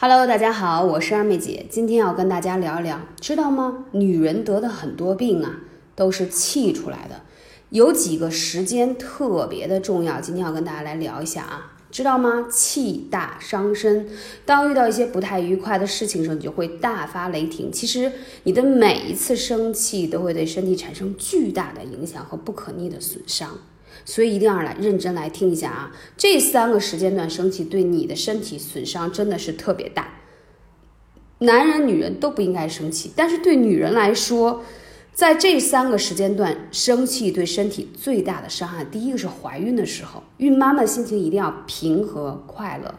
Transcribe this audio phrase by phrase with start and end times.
[0.00, 3.86] Hello，大家好，我是二妹姐，今天要跟大家聊一聊，知道吗？
[3.90, 5.62] 女人得的很多病啊，
[5.96, 7.22] 都是气出来的。
[7.70, 12.46] 有几个时间特别的重要，今天要跟大家来聊一下啊，知道吗？
[12.48, 14.08] 气大伤身，
[14.46, 17.72] 当遇到一些不太愉快的事情的时候，你就会大发雷霆。
[17.72, 18.12] 其实
[18.44, 23.58] 你的每一次生气都会对身体产生巨大的影响和不可逆的损伤。
[24.04, 25.92] 所以一定要来认真来听一下啊！
[26.16, 30.14] 这三个时间段生气对你的身体损伤真的是特别大。
[31.40, 34.62] 男人、女人都不应该生气，但是对女人来说，
[35.12, 42.94] 在这三个时间段生气对身体最大的伤害，第一个是怀孕的时候，孕妈妈心情一定要平和快乐。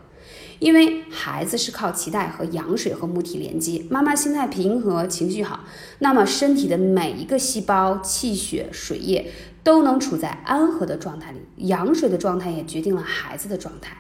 [0.59, 5.61] 因为孩子是靠脐带和羊水和母体连接，妈妈心态平和，情绪好，
[5.99, 9.31] 那么身体的每一个细胞、气血、水液
[9.63, 11.39] 都能处在安和的状态里。
[11.67, 13.97] 羊水的状态也决定了孩子的状态。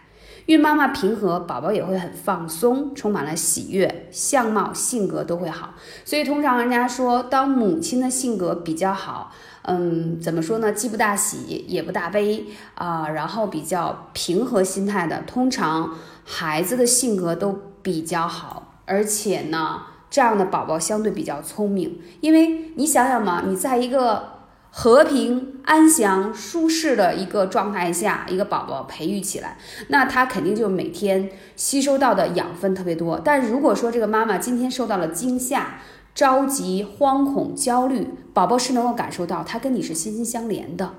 [0.49, 5.75] 孕妈妈平和，宝宝也会很放松，充满了喜悦，相貌、性格都会好。
[6.03, 10.71] 所以通常人家说，当母亲的性格比较好，嗯，怎么说呢？
[10.71, 15.93] 既不大喜，也不大悲啊，然后比较平和心态的，通常
[16.25, 22.01] 孩子的性格都比较好，而且呢，这样的宝宝相对比较聪明。
[22.21, 24.38] 因为你想想嘛，你在一个。
[24.71, 33.19] 和平、安详、舒适的一个状态下，一个宝宝培育起来，那他肯定就每天吸收到的养分特别多。
[33.19, 35.79] 但如果说这个妈妈今天受到了惊吓、
[36.13, 40.93] 着急、惶恐、焦虑，宝宝是能够感受到，他跟你是心心相连的。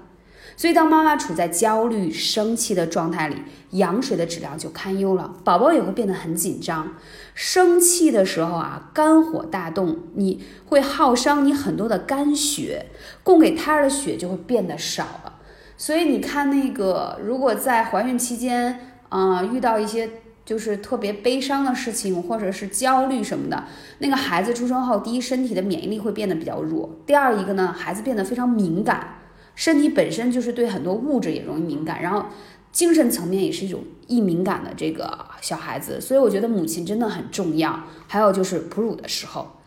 [0.56, 3.36] 所以，当妈妈处在焦虑、生气的状态里，
[3.70, 6.94] 羊水的质量就堪忧了，宝宝也会变得很紧张。
[7.34, 12.86] 生气的时候啊，肝火大动，你会耗伤你很多的肝血，
[13.22, 15.34] 供给胎儿的血就会变得少了。
[15.78, 20.10] 所以你看，那个如果在怀孕期间，啊，遇到一些
[20.44, 23.64] 就是特别悲伤的事情，或者是焦虑什么的，
[24.00, 29.19] 那个孩子出生后，第一，身体的免疫力会变得比较弱；第二一个呢，孩子变得非常敏感。
[29.60, 32.24] 身体本身就是对很多物质也容易敏感，然后
[32.72, 37.84] 精神层面也是一种易敏感的这个小孩子，所以我觉得母亲真的很重要。
[38.06, 39.58] 还有就是哺乳的时候，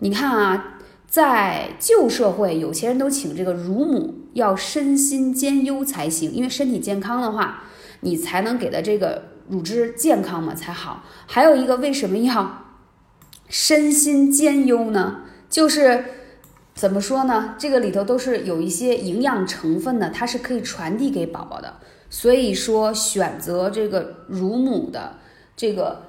[0.00, 7.62] 你看啊，在旧社会，有钱人都请这个乳母要身心兼优才行，因为身体健康的话，
[8.00, 11.04] 你才能给的这个乳汁健康嘛才好。
[11.28, 12.64] 还有一个为什么要
[13.46, 15.20] 身心兼优呢？
[15.48, 16.17] 就是。
[16.78, 17.56] 怎么说呢？
[17.58, 21.74] 这个里头都是有一些营养成分的，它是可以传递给宝宝的。
[22.08, 25.16] 所以说，选择这个乳母的
[25.56, 26.02] 这个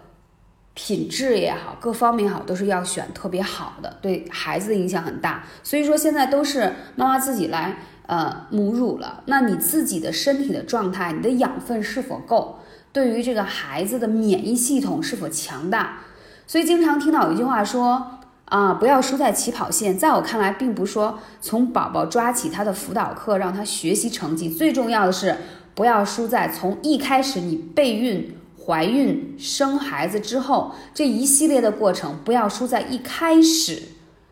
[0.75, 5.43] 品质也好，各方面也好，都是要选特别好的，对孩子的影响很大。
[5.63, 9.23] 所以说，现在都是妈妈自己来呃母乳了。
[9.25, 12.59] 那你自己的身体的状态，你的养分是否够？
[12.93, 16.01] 对于这个孩子的免疫系统是否强大？
[16.45, 18.18] 所以经常听到有一句话说。
[18.49, 19.95] 啊，不要输在起跑线。
[19.95, 24.49] 在我看来，并不说从宝宝抓起他的辅导课，让他学习成绩。
[24.49, 25.37] 最重要的是，
[25.75, 33.83] 不要输在从一开始你备孕、怀孕、生孩子之后这一系列的过程，不要输在一开始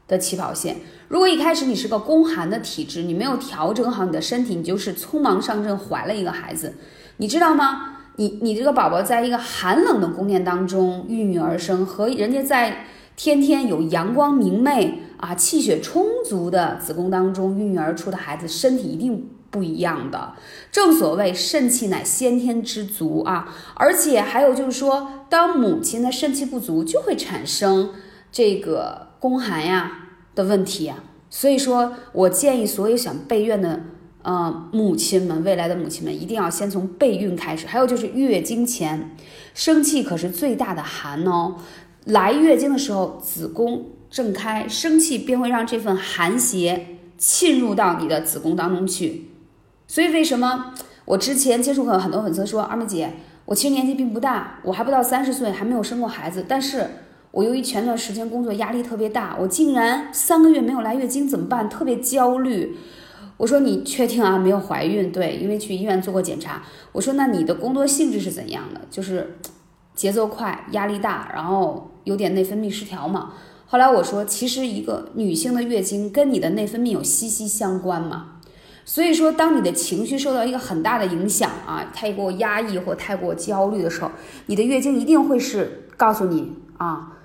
[0.07, 0.77] 的起跑线。
[1.09, 6.73] 如果一开始你是个宫寒的体质，你没有调整好你的身体，你就是匆忙上阵怀了一个孩子，
[7.17, 7.97] 你知道吗？
[8.15, 12.87] 你你这个宝宝在一个寒冷的宫殿当中孕育而生，和人家在。
[13.17, 20.33] 天天有阳光明媚啊，气血充足的子宫当中孕育而出的孩子，身体一定不一样的。
[20.71, 27.89] 正所谓肾气乃先天之足啊，而且还有就是说，当母亲的肾气不足，就会产生
[28.31, 31.03] 这个宫寒呀的问题啊。
[31.31, 33.81] 所以说我建议所有想备孕的
[34.21, 37.65] 呃母亲们，未来的母亲们，一定要先从备孕开始。
[37.65, 39.15] 还有就是月经前
[39.55, 41.55] 生气可是最大的寒哦。
[42.07, 49.29] 来月经的时候，子宫正开，生气便会让这份寒邪侵入到你的子宫当中去。
[49.87, 50.73] 所以为什么
[51.03, 53.11] 我之前接触过很多粉丝说，二妹姐，
[53.43, 56.87] 我其实年纪并不大，我还不到三十岁，还没有生过孩子，但是
[57.31, 61.69] 我由于前段时间工作压力特别大，我竟然三个月没有来月经，怎么办？
[61.69, 62.77] 特别焦虑。
[63.35, 64.37] 我说你确定啊？
[64.37, 65.11] 没有怀孕？
[65.11, 66.63] 对，因为去医院做过检查。
[66.93, 68.79] 我说那你的工作性质是怎样的？
[68.89, 69.37] 就是。
[69.97, 73.33] 节奏快，压力大，然后有点内分泌失调嘛。
[73.65, 78.35] 后来我说，其实一个女性的月经跟你的内分泌有息息相关嘛。
[78.85, 84.11] 所以说，当你的情绪受到一个很大的影响啊，太过压抑或太过焦虑的时候，
[84.45, 87.17] 你的月经一定会是告诉你啊，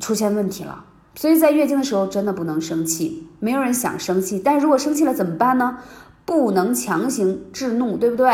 [0.00, 0.84] 出现问题了。
[1.16, 5.78] 所以在月经的时候真的不能生气，没有人想生气，但如果生气了怎么办呢？
[6.24, 8.32] 不能强行制怒，对不对？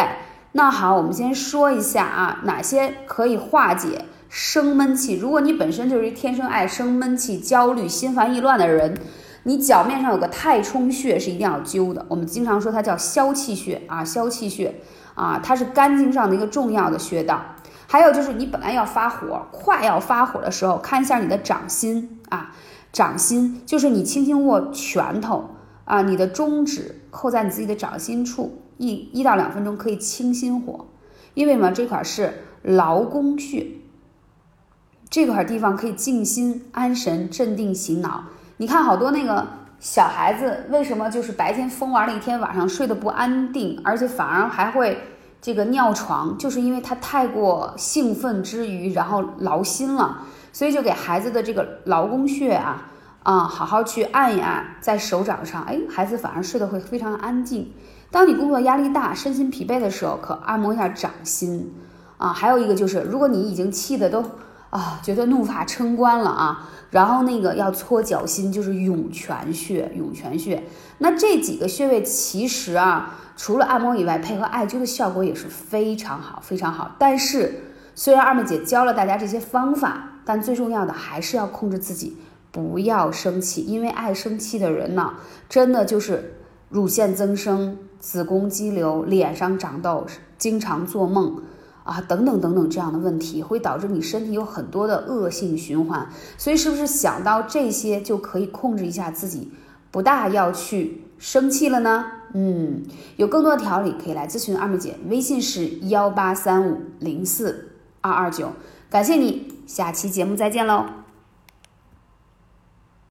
[0.57, 5.15] 那好，我们先说一下啊，哪些可以化解生闷气。
[5.15, 8.99] 如果你本身就是一天生爱生闷气、焦虑、心烦意乱的人，
[9.43, 12.07] 你脚面上有个太冲穴是一定要灸的。
[12.09, 14.75] 我们经常说它叫消气穴啊，消气穴
[15.15, 17.43] 啊，它是肝经上的一个重要的穴道。
[17.87, 22.51] 还有就是你本来要发火，快要发火的时候，看一下你的掌心啊，
[22.95, 25.51] 掌心就是你轻轻握拳头
[25.85, 28.63] 啊，你的中指扣在你自己的掌心处。
[28.79, 30.87] 一一到两分钟可以清心火，
[31.35, 32.33] 因为嘛这块是
[32.63, 33.67] 劳宫穴，
[35.09, 38.25] 这块地方可以静心安神、镇定醒脑。
[38.59, 39.47] 你看好多那个
[39.79, 44.99] 小孩子为什么就是白天疯玩了一天，晚上睡得不安定，而且反而还会
[45.41, 50.23] 这个尿床，就是因为他太过兴奋之余，然后劳心了，
[50.53, 52.91] 所以就给孩子的这个劳宫穴啊
[53.23, 57.73] 啊好好去按一按在手掌上，哎，孩子反而睡得会非常安静。
[58.17, 61.71] 当你工作压力大、身心疲惫的时候，可按摩一下掌心
[62.17, 62.33] 啊。
[62.33, 64.25] 还有一个就是，如果你已经气的都
[64.71, 69.93] 啊，觉得怒发冲冠了啊，然后那个要搓脚心，就是涌泉穴。
[69.95, 70.65] 涌泉穴，
[70.97, 76.93] 那这几个穴位其实啊，除了按摩以外，配合艾灸的效果也是非常好，非常好。
[76.99, 77.65] 但是，
[77.95, 82.17] 虽然二妹姐教了大家这些方法，但最重要的还是要控制自己，
[82.51, 85.13] 不要生气，因为爱生气的人呢，
[85.51, 86.39] 真的就是
[86.71, 87.77] 乳腺增生。
[87.99, 90.07] 子宫肌瘤、脸上长痘、
[90.39, 91.43] 经常做梦
[91.85, 96.09] 啊，等等等等，这样的问题会导致你身体有很多的恶性循环。
[96.37, 99.51] 所以，是不是想到这些就可以控制一下自己，
[99.91, 102.07] 不大要去生气了呢？
[102.35, 102.83] 嗯，
[103.17, 107.71] 有更多的调理可以来咨询二妹姐，微信是幺八三五零四
[108.01, 108.53] 二二九。
[108.91, 111.06] 感谢你，下期节目再见喽。